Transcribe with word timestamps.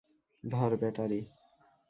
ধর 0.43 0.71
বেটা 0.77 1.05
রে! 1.07 1.19